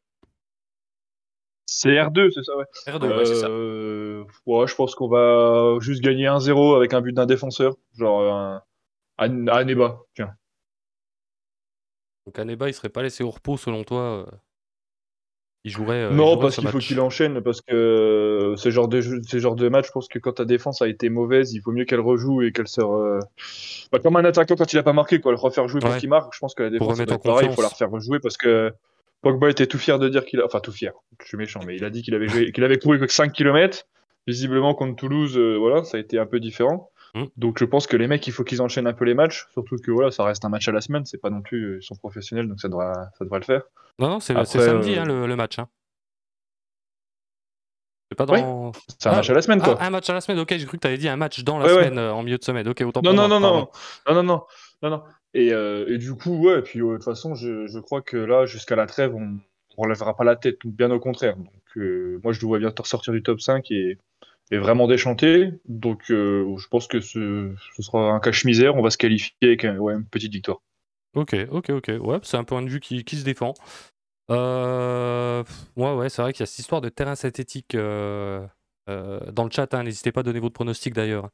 [1.66, 2.64] C'est R2, c'est ça, ouais.
[2.86, 3.46] R2, ouais, c'est ça.
[3.46, 7.76] Euh, ouais, je pense qu'on va juste gagner 1-0 avec un but d'un défenseur.
[7.96, 8.62] Genre un...
[9.18, 10.34] An- Aneba, tiens.
[12.26, 14.26] Donc Aneba, il serait pas laissé au repos selon toi euh,
[15.64, 16.04] Il jouerait.
[16.04, 18.88] euh, il non, jouerait parce ce qu'il faut qu'il enchaîne, parce que euh, ce genre
[18.88, 21.52] de jeu- ce genre de match, je pense que quand ta défense a été mauvaise,
[21.52, 22.80] il vaut mieux qu'elle rejoue et qu'elle se...
[22.80, 23.20] re-
[23.92, 25.98] Bah, comme un attaquant quand il a pas marqué, quoi, le refaire jouer Ouais.
[25.98, 28.72] qu'il marque, je pense que la défense, pareil, il faut la refaire jouer parce que
[29.22, 30.46] Pogba était tout fier de dire qu'il a...
[30.46, 30.92] Enfin, tout fier,
[31.22, 32.52] je suis méchant, mais il a dit qu'il avait, joué...
[32.52, 33.86] qu'il avait couru que 5 km.
[34.26, 36.90] Visiblement, contre Toulouse, euh, voilà, ça a été un peu différent.
[37.14, 37.24] Mm.
[37.36, 39.76] Donc je pense que les mecs, il faut qu'ils enchaînent un peu les matchs, surtout
[39.76, 41.96] que voilà, ça reste un match à la semaine, c'est pas non plus, ils sont
[41.96, 43.62] professionnels, donc ça devrait, ça devrait le faire.
[43.98, 45.58] Non, non, c'est samedi euh, hein, le, le match.
[45.58, 45.68] Hein.
[48.10, 48.72] C'est pas Oui, dans.
[48.98, 49.76] C'est un Ah, match à la semaine, quoi.
[49.78, 51.44] Ah, un match à la semaine, ok, j'ai cru que tu avais dit un match
[51.44, 51.84] dans la Ouais, ouais.
[51.84, 52.66] semaine, euh, en milieu de semaine.
[52.68, 53.68] Ok, autant Non, pour non, moi, non, non,
[54.08, 54.42] non, non, non,
[54.82, 55.02] non, non.
[55.32, 58.16] Et, euh, et du coup, ouais, et puis de toute façon, je, je crois que
[58.16, 59.38] là, jusqu'à la trêve, on,
[59.76, 61.36] on relèvera pas la tête, bien au contraire.
[61.36, 61.46] Donc,
[62.24, 63.96] moi, je le vois bientôt ressortir du top 5 et,
[64.50, 65.52] et vraiment déchanter.
[65.66, 68.76] Donc, euh, je pense que ce, sera un cache-misère.
[68.76, 70.58] On va se qualifier avec une petite victoire.
[71.14, 71.90] Ok, ok, ok.
[72.00, 73.54] Ouais, c'est un point de vue qui, qui se défend.
[74.30, 75.42] Euh,
[75.76, 78.46] ouais, ouais, c'est vrai qu'il y a cette histoire de terrain synthétique euh,
[78.88, 79.72] euh, dans le chat.
[79.74, 81.30] hein, N'hésitez pas à donner votre pronostic d'ailleurs.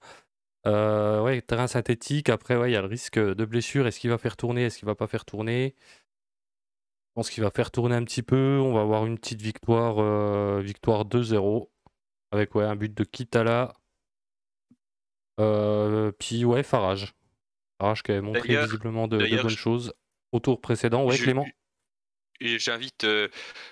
[0.64, 2.28] Ouais, terrain synthétique.
[2.28, 3.86] Après, ouais, il y a le risque de blessure.
[3.86, 4.64] Est-ce qu'il va faire tourner?
[4.64, 5.74] Est-ce qu'il va pas faire tourner?
[5.78, 8.58] Je pense qu'il va faire tourner un petit peu.
[8.60, 11.68] On va avoir une petite victoire, victoire 2-0
[12.30, 13.74] avec ouais, un but de Kitala.
[15.40, 17.14] Euh, puis ouais, Farage.
[17.80, 19.92] Farage qui avait montré visiblement de, bonnes choses
[20.32, 21.04] au tour précédent.
[21.04, 21.46] Ouais, Je- Clément
[22.38, 23.28] j'invite euh,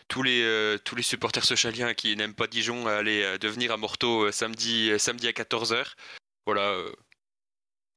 [0.09, 3.77] tous, les, euh, tous les supporters sochaliens qui n'aiment pas Dijon à aller devenir à
[3.77, 5.95] Morteau samedi, samedi à 14h.
[6.47, 6.75] Voilà.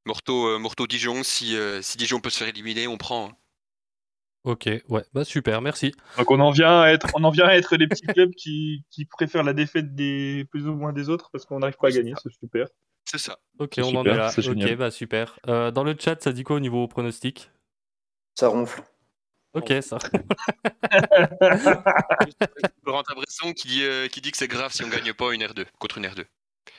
[0.04, 3.30] Morteau, euh, Morteau Dijon, si, si Dijon peut se faire éliminer, on prend.
[3.30, 3.36] hein.
[4.44, 5.92] Ok, ouais, bah super, merci.
[6.16, 8.84] Donc, on en vient à être, on en vient à être les petits clubs qui,
[8.90, 11.90] qui préfèrent la défaite des plus ou moins des autres parce qu'on n'arrive pas à
[11.90, 12.14] gagner.
[12.22, 12.68] C'est super.
[13.04, 13.38] C'est ça.
[13.58, 14.30] Ok, on en est là.
[14.36, 15.38] Ok, bah super.
[15.48, 17.50] Euh, dans le chat, ça dit quoi au niveau pronostic?
[18.34, 18.82] Ça ronfle.
[19.54, 19.98] Ok, ça.
[22.84, 25.42] Corentin Bresson qui dit, euh, qui dit que c'est grave si on gagne pas une
[25.42, 26.24] R2 contre une R2.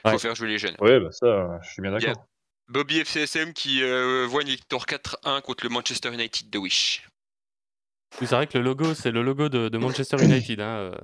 [0.06, 0.12] Ouais.
[0.12, 0.76] Faut faire jouer les jeunes.
[0.80, 2.26] Ouais, bah ça, je suis bien Il d'accord.
[2.70, 7.09] Bobby FCSM qui euh, voit une victoire 4-1 contre le Manchester United de Wish.
[8.22, 10.60] Oui, c'est vrai que le logo, c'est le logo de, de Manchester United.
[10.62, 10.96] hein, euh,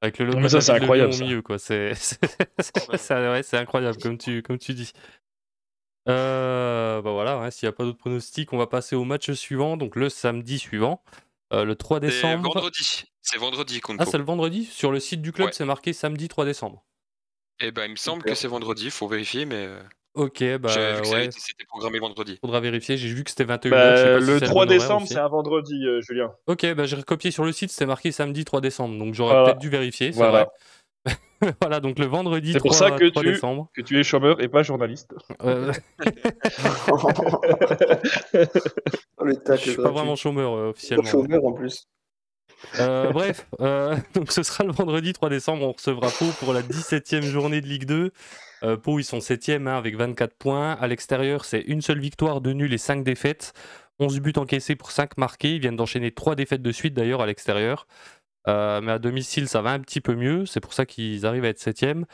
[0.00, 1.58] avec le logo mais ça, de c'est incroyable, au milieu, quoi.
[1.58, 2.20] C'est c'est-
[2.58, 4.92] c'est- ouais, c'est incroyable, comme tu, comme tu dis.
[6.08, 9.30] Euh, bah voilà, hein, s'il n'y a pas d'autres pronostics, on va passer au match
[9.32, 11.02] suivant, donc le samedi suivant,
[11.52, 12.44] euh, le 3 C'est décembre.
[12.54, 13.04] vendredi.
[13.22, 14.64] C'est vendredi Ah, c'est le vendredi?
[14.66, 15.52] Sur le site du club, Ouais.
[15.52, 16.84] c'est marqué samedi 3 décembre.
[17.58, 19.82] Eh ben, il me semble que c'est vendredi, faut vérifier, mais euh,
[20.16, 22.38] Ok, bah ouais, c'était programmé vendredi.
[22.40, 22.96] faudra vérifier.
[22.96, 23.70] J'ai vu que c'était 21h.
[23.70, 26.32] Bah, si le c'est 3 bon horaire décembre, c'est un vendredi, euh, Julien.
[26.46, 29.44] Ok, bah j'ai recopié sur le site, c'était marqué samedi 3 décembre, donc j'aurais Voilà.
[29.50, 30.48] peut-être dû vérifier, c'est Voilà.
[31.04, 31.14] vrai.
[31.60, 33.68] voilà, donc le vendredi C'est 3, pour ça que 3 tu- décembre.
[33.74, 35.14] Que tu es chômeur et pas journaliste.
[35.44, 35.72] Euh,
[39.18, 41.04] Oh, je suis pas vraiment chômeur euh, Pas officiellement.
[41.10, 41.86] chômeur en plus.
[42.80, 46.62] Euh, bref, euh, donc ce sera le vendredi 3 décembre, on recevra Pau pour la
[46.62, 48.12] 17e journée de Ligue 2.
[48.62, 50.72] Euh, Pau, ils sont 7e hein, avec 24 points.
[50.72, 53.52] À l'extérieur, c'est une seule victoire, deux nuls et 5 défaites.
[53.98, 55.54] 11 buts encaissés pour 5 marqués.
[55.54, 57.86] Ils viennent d'enchaîner 3 défaites de suite d'ailleurs à l'extérieur.
[58.48, 60.46] Euh, mais à domicile, ça va un petit peu mieux.
[60.46, 62.04] C'est pour ça qu'ils arrivent à être 7e.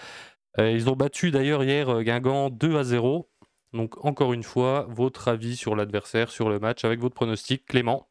[0.58, 3.28] Euh, ils ont battu d'ailleurs hier euh, Guingamp 2 à 0.
[3.72, 8.08] Donc encore une fois, votre avis sur l'adversaire, sur le match, avec votre pronostic, Clément.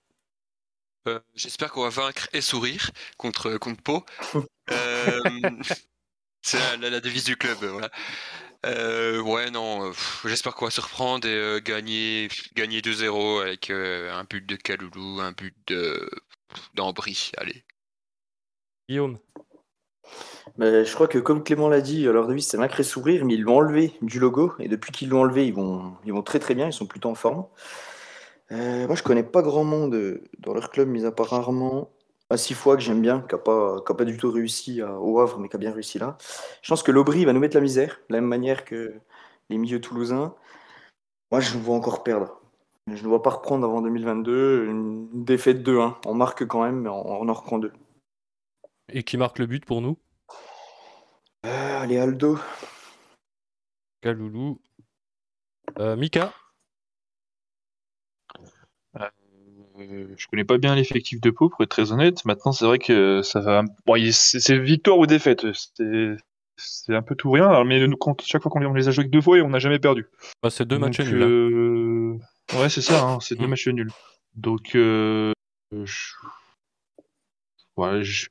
[1.08, 4.06] Euh, J'espère qu'on va vaincre et sourire contre, contre Pau.
[4.72, 5.20] Euh,
[6.42, 7.90] c'est la, la- la devise du club, voilà.
[8.66, 9.92] Euh, ouais, non,
[10.26, 14.56] j'espère qu'on va se reprendre et euh, gagner, gagner 2-0 avec euh, un but de
[14.56, 16.10] Kaloulou, un but de
[16.76, 17.32] d'Ambry.
[17.38, 17.64] Allez.
[18.88, 19.20] Guillaume.
[20.58, 23.42] Mais je crois que comme Clément l'a dit, leur devise c'est et sourire, mais ils
[23.42, 24.54] l'ont enlevé du logo.
[24.60, 27.10] Et depuis qu'ils l'ont enlevé, ils vont, ils vont très très bien, ils sont plutôt
[27.10, 27.46] en forme.
[28.52, 31.90] Euh, moi je connais pas grand monde dans leur club, mis à part rarement
[32.32, 34.82] à six fois que j'aime bien, qui n'a pas, qui a pas du tout réussi
[34.82, 36.18] à- au Havre, mais qui a bien réussi là.
[36.62, 38.94] Je pense que l'Aubry va nous mettre la misère, de la même manière que
[39.50, 40.34] les milieux toulousains.
[41.32, 42.40] Moi je nous vois encore perdre.
[42.88, 44.66] Je ne vois pas reprendre avant 2022.
[44.66, 46.00] Une défaite 2-1.
[46.06, 47.74] On marque quand même, mais on, on en reprend deux.
[48.90, 49.98] Et qui marque le but pour nous?
[51.46, 52.40] Euh, allez, Aldo.
[54.02, 54.60] Kaloulou.
[55.80, 56.34] Euh, Mika
[59.00, 59.10] Euh,
[60.18, 62.24] je connais pas bien l'effectif de Pau, pour être très honnête.
[62.26, 63.64] Maintenant, c'est vrai que ça va.
[63.86, 65.46] Bon, c'est victoire ou défaite.
[66.58, 67.48] C'est un peu tout ou rien.
[67.48, 69.60] Alors, mais quand, chaque fois qu'on les- a joués que deux fois, et on n'a
[69.60, 70.06] jamais perdu.
[70.44, 71.24] Bah, C'est deux matchs nuls.
[71.24, 71.28] hein.
[71.28, 72.18] euh,
[72.60, 73.02] Ouais, c'est ça.
[73.02, 73.50] hein, c'est deux Mm.
[73.50, 73.92] matchs nuls.
[74.36, 75.32] Donc, euh,
[75.72, 76.14] je...
[77.78, 78.28] ouais, je-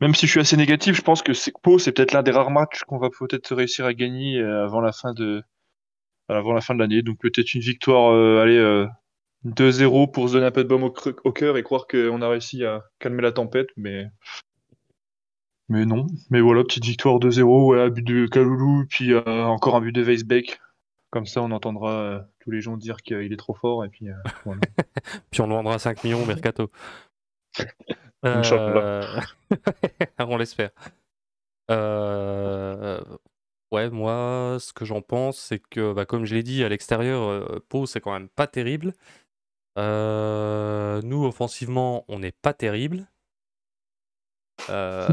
[0.00, 2.50] même si je suis assez négatif, je pense que Pau, c'est peut-être l'un des rares
[2.50, 5.42] matchs qu'on va peut-être réussir à gagner euh, avant la fin de
[6.28, 7.02] avant la fin de l'année.
[7.02, 8.86] Donc peut-être une victoire, euh, allez, euh,
[9.44, 12.64] 2-0 pour se donner un peu de baume au, cœur et croire qu'on a réussi
[12.64, 14.06] à calmer la tempête, mais
[15.68, 16.06] mais non.
[16.30, 20.02] Mais voilà, petite victoire 2-0, voilà, but de Kaloulou, puis euh, encore un but de
[20.02, 20.60] Weisbeck.
[21.10, 24.08] Comme ça, on entendra euh, tous les gens dire qu'il est trop fort, et puis
[24.08, 24.60] euh, voilà.
[25.30, 26.70] Puis on le vendra 5 millions au mercato.
[30.18, 30.70] On l'espère.
[31.70, 33.00] Euh,
[33.72, 37.22] Ouais, moi, ce que j'en pense, c'est que, bah, comme je l'ai dit, à l'extérieur,
[37.22, 38.94] euh, Pau, c'est quand même pas terrible.
[39.78, 43.08] Euh, nous, offensivement, on n'est pas terrible.
[44.68, 45.08] Euh,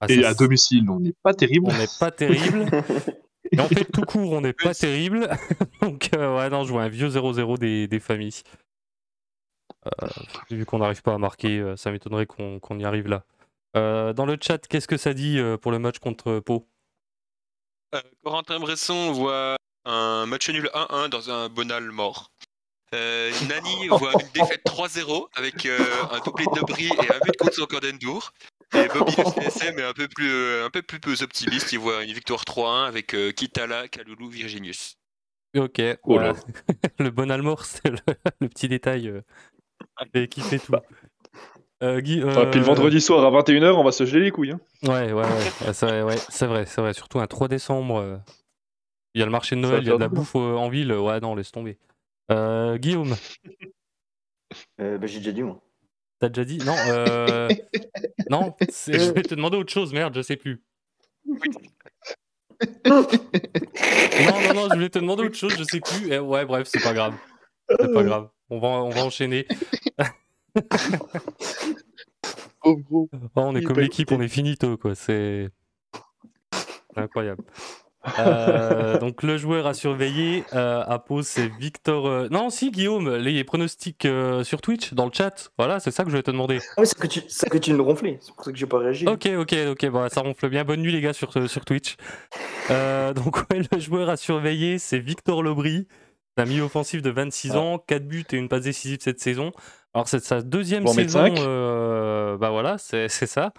[0.00, 1.66] ah, Et ça, à domicile, on n'est pas terrible.
[1.68, 2.66] on n'est pas terrible.
[3.52, 5.28] Et en fait, tout court, on n'est pas terrible.
[5.82, 8.42] Donc, euh, ouais, non, je vois un vieux 0-0 des, des familles.
[9.86, 10.08] Euh,
[10.50, 13.24] vu qu'on n'arrive pas à marquer, euh, ça m'étonnerait qu'on qu'on y arrive là.
[13.76, 16.68] Euh, dans le chat, qu'est-ce que ça dit euh, pour le match contre Pau?
[17.94, 22.30] Euh, Corentin Bresson voit un match nul 1-1 dans un bonal mort.
[22.94, 25.78] Euh, Nani voit une défaite 3-0 avec euh,
[26.10, 28.32] un doublé de Brie et un but contre son Cordendour.
[28.74, 31.72] Et Bobby le CSM est un peu plus, euh, un peu plus optimiste.
[31.72, 34.96] Il voit une victoire 3-1 avec euh, Kitala, Kaloulou, Virginius.
[35.56, 36.34] Ok, Oh voilà.
[36.98, 37.98] le bon Almor, c'est le,
[38.40, 39.20] le petit détail euh,
[40.14, 40.72] et qui fait tout.
[41.82, 44.52] Euh, Guy, Ah, puis le vendredi soir à 21h, on va se geler les couilles.
[44.52, 44.60] hein.
[44.82, 45.22] Ouais, ouais, ouais,
[45.66, 46.92] ouais, c'est vrai, ouais, c'est vrai, c'est vrai.
[46.92, 47.98] Surtout un 3 décembre.
[47.98, 48.16] euh,
[49.14, 50.68] Il y a le marché de Noël, il y a de la bouffe euh, en
[50.68, 50.92] ville.
[50.92, 51.78] Ouais, non, laisse tomber.
[52.30, 53.14] Euh, Guillaume,
[54.80, 55.62] Euh, bah, j'ai déjà dit, moi.
[56.18, 56.58] t'as déjà dit?
[56.58, 57.48] Non, euh...
[58.30, 60.62] non, je vais te demander autre chose, merde, je sais plus.
[62.84, 63.06] Non,
[64.42, 66.12] non, non, je voulais te demander autre chose, je sais plus.
[66.12, 67.14] Eh, ouais, bref, c'est pas grave.
[67.70, 68.28] C'est pas grave.
[68.50, 69.46] On va, on va enchaîner.
[72.62, 73.08] Oh, gros.
[73.12, 74.94] Oh, on est comme l'équipe, on est finito, quoi.
[74.94, 75.48] C'est
[76.96, 77.44] incroyable.
[78.18, 82.06] Euh, donc le joueur à surveiller euh, à Pau, c'est Victor.
[82.06, 85.50] euh, Non, si Guillaume, les pronostics euh, sur Twitch, dans le chat.
[85.58, 86.58] Voilà, c'est ça que je vais te demander.
[86.76, 88.18] Ah oui, c'est que tu, c'est que tu me ronflais.
[88.20, 89.06] C'est pour ça que j'ai pas réagi.
[89.06, 89.90] Ok, ok, ok.
[89.90, 90.64] Bah, ça ronfle bien.
[90.64, 91.96] Bonne nuit les gars sur, sur Twitch.
[92.70, 95.86] Euh, donc ouais, le joueur à surveiller, c'est Victor Lobry.
[96.36, 97.58] Un milieu offensif de 26 Ah.
[97.58, 99.52] ans, 4 buts et une passe décisive cette saison.
[99.92, 101.18] Alors c'est sa deuxième Bon, saison.
[102.30, 103.52] Euh, bah voilà, c'est ça.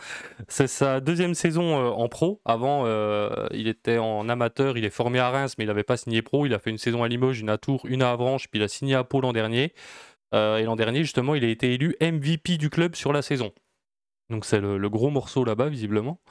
[0.48, 2.42] C'est sa deuxième saison euh, en pro.
[2.46, 4.78] Avant, euh, il était en amateur.
[4.78, 6.46] Il est formé à Reims, mais il n'avait pas signé pro.
[6.46, 8.64] Il a fait une saison à Limoges, une à Tours, une à Avranches, puis il
[8.64, 9.74] a signé à Pau l'an dernier.
[10.34, 13.52] Et l'an dernier, justement, il a été élu MVP du club sur la saison.
[14.30, 16.22] Donc c'est le, gros morceau là-bas, visiblement.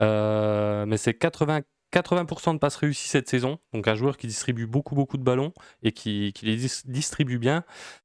[0.00, 3.58] Mais c'est 80, 80% de passes réussies cette saison.
[3.72, 5.52] Donc un joueur qui distribue beaucoup, beaucoup de ballons
[5.82, 7.64] et qui, qui les dis- distribue bien.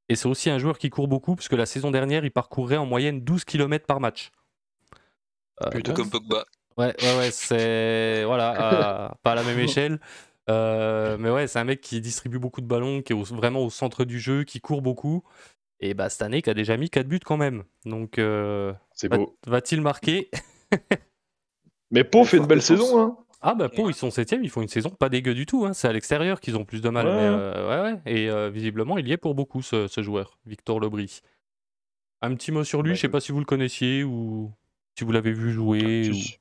[0.09, 2.85] Et c'est aussi un joueur qui court beaucoup, puisque la saison dernière, il parcourait en
[2.85, 4.31] moyenne 12 km par match.
[5.63, 6.45] Euh, Plutôt comme Pogba.
[6.77, 8.23] Ouais, ouais, ouais, c'est.
[8.25, 9.99] Voilà, pas à la même échelle.
[10.49, 13.61] Euh, mais ouais, c'est un mec qui distribue beaucoup de ballons, qui est au- vraiment
[13.65, 15.23] au centre du jeu, qui court beaucoup.
[15.79, 17.63] Et bah, cette année, qui a déjà mis 4 buts quand même.
[17.85, 19.37] Donc, euh, C'est va- beau.
[19.45, 20.29] va-t-il marquer?
[21.91, 23.17] Mais Pau fait une belle saison, hein.
[23.41, 25.65] Ah, bah, Pau, ils sont 7 ils font une saison pas dégueu du tout.
[25.65, 25.73] hein.
[25.73, 27.05] C'est à l'extérieur qu'ils ont plus de mal.
[27.05, 27.35] Ouais, mais, ouais.
[27.35, 28.01] euh, ouais, ouais.
[28.11, 31.21] Et euh, visiblement, il y est pour beaucoup, ce, ce joueur, Victor Lebris.
[32.21, 34.51] Un petit mot sur lui, Bah, je sais pas si vous le connaissiez ou
[34.97, 36.09] si vous l'avez vu jouer.
[36.09, 36.37] ou- Si.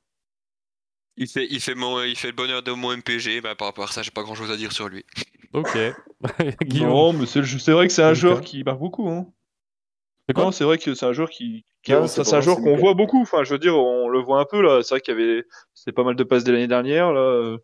[1.19, 3.85] Il fait, il, fait mon, il fait le bonheur de mon MPG, bah, par rapport
[3.89, 5.03] à ça, j'ai pas grand chose à dire sur lui.
[5.53, 5.77] Ok.
[6.63, 6.89] Guillaume.
[6.89, 9.07] Non, mais c'est vrai que c'est un joueur qui marque beaucoup.
[9.09, 9.27] Hein.
[10.27, 12.35] C'est quoi Non, c'est vrai que c'est un joueur qui, qui- Non, ça, c'est c'est
[12.35, 13.21] un joueur qu'on voit beaucoup.
[13.21, 14.81] Enfin, je veux dire, on le voit un peu là.
[14.83, 17.13] C'est vrai qu'il y avait, c'était pas mal de passes de l'année dernière.
[17.13, 17.57] Là,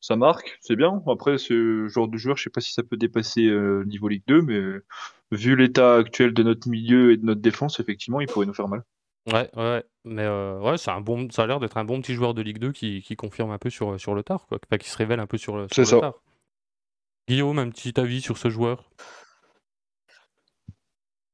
[0.00, 1.02] ça marque, c'est bien.
[1.06, 4.22] Après, ce genre de joueur, je sais pas si ça peut dépasser euh, niveau Ligue
[4.26, 4.80] 2, mais
[5.30, 8.68] vu l'état actuel de notre milieu et de notre défense, effectivement, il pourrait nous faire
[8.68, 8.82] mal.
[9.26, 9.84] Ouais, ouais, ouais.
[10.06, 12.40] mais euh, ouais, c'est un bon, ça a l'air d'être un bon petit joueur de
[12.40, 14.58] Ligue 2 qui, qui confirme un peu sur, sur le tard, quoi.
[14.66, 16.00] Enfin, qui se révèle un peu sur le, sur C'est le ça.
[16.00, 16.14] tard.
[17.28, 18.90] Guillaume, un petit avis sur ce joueur?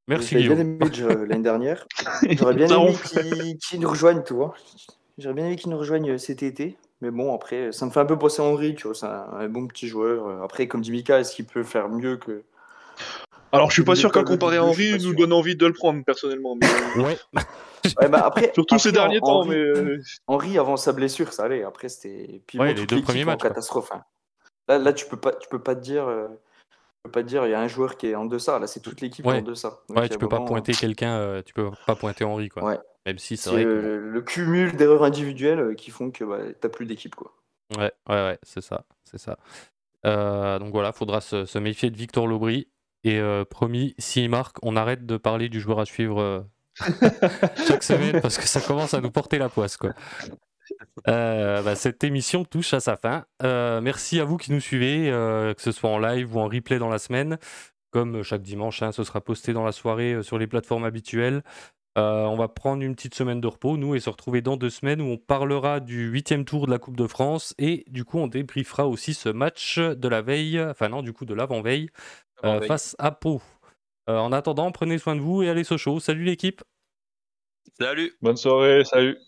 [0.08, 1.86] Merci J'avais bien aimé euh, l'année dernière.
[2.30, 3.08] J'aurais bien aimé ronfle.
[3.08, 4.54] qu'il qu'il nous rejoigne, tu vois.
[5.18, 6.76] J'aurais bien aimé qu'il nous rejoigne euh, cet été.
[7.00, 8.94] Mais bon, après, ça me fait un peu penser à Henri, tu vois.
[8.94, 10.26] C'est un, un bon petit joueur.
[10.28, 12.42] Euh, Après, comme dit Mika, est-ce qu'il peut faire mieux que.
[13.52, 15.08] Alors, je suis pas sûr de comparer à Ligue 2, je suis Henri, pas il
[15.10, 16.56] nous donne envie de le prendre personnellement.
[16.56, 17.16] mais- Ouais,
[18.00, 21.44] Ouais, bah après, Surtout ces derniers temps, Henri- mais euh, Henri, avant sa blessure, ça
[21.44, 21.62] allait.
[21.62, 22.42] Après, c'était.
[22.54, 23.90] Ouais, bon, les deux premiers en matchs, catastrophe.
[23.92, 24.02] hein.
[24.68, 26.06] Là, là, tu peux pas, tu peux pas te dire.
[26.08, 26.26] euh,
[27.06, 28.58] peux pas te dire, il y a un joueur qui est en deçà.
[28.58, 29.38] Là, c'est toute l'équipe qui Ouais.
[29.38, 29.80] en deçà.
[29.88, 32.64] Donc, ouais, tu peux pas pointer quelqu'un, euh, tu peux pas pointer Henri, quoi.
[32.64, 32.78] Ouais.
[33.06, 33.68] Même si c'est vrai que.
[33.68, 37.32] le, le cumul d'erreurs individuelles euh, qui font que bah, t'as plus d'équipe, quoi.
[37.76, 39.38] Ouais, ouais, ouais, c'est ça, c'est ça.
[40.04, 42.68] Euh, donc voilà, faudra se, se méfier de Victor Lobry.
[43.04, 46.40] Et euh, promis, s'il marque, on arrête de parler du joueur à suivre euh,
[47.68, 49.92] chaque semaine parce que ça commence à nous porter la poisse, quoi.
[51.08, 53.26] Euh, bah, cette émission touche à sa fin.
[53.42, 56.48] Euh, merci à vous qui nous suivez, euh, que ce soit en live ou en
[56.48, 57.38] replay dans la semaine.
[57.90, 61.42] Comme chaque dimanche, hein, ce sera posté dans la soirée euh, sur les plateformes habituelles.
[61.96, 64.68] Euh, on va prendre une petite semaine de repos, nous, et se retrouver dans deux
[64.68, 68.18] semaines où on parlera du huitième tour de la Coupe de France et du coup,
[68.18, 71.88] on débriefera aussi ce match de la veille, enfin non, du coup, de l'avant-veille
[72.44, 72.68] euh, Avant-veille.
[72.68, 73.40] face à Pau.
[74.10, 75.98] Euh, en attendant, prenez soin de vous et allez Sochaux.
[75.98, 76.62] Salut l'équipe
[77.78, 79.18] Salut bonne soirée, salut.